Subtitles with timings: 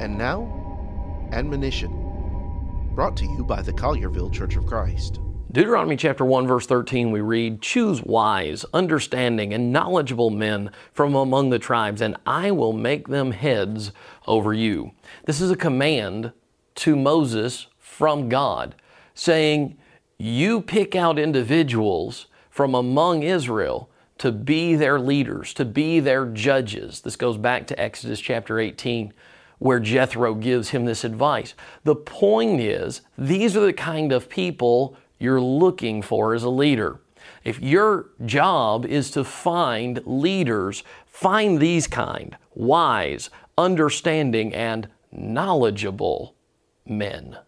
[0.00, 1.90] And now, admonition,
[2.94, 5.20] brought to you by the Collierville Church of Christ.
[5.52, 11.50] Deuteronomy chapter 1 verse 13 we read, "Choose wise, understanding and knowledgeable men from among
[11.50, 13.92] the tribes, and I will make them heads
[14.26, 14.92] over you."
[15.26, 16.32] This is a command
[16.76, 18.74] to Moses from God,
[19.14, 19.76] saying,
[20.18, 27.02] "You pick out individuals from among Israel to be their leaders, to be their judges."
[27.02, 29.12] This goes back to Exodus chapter 18
[29.62, 31.54] where Jethro gives him this advice.
[31.84, 37.00] The point is, these are the kind of people you're looking for as a leader.
[37.44, 46.34] If your job is to find leaders, find these kind wise, understanding, and knowledgeable
[46.84, 47.38] men.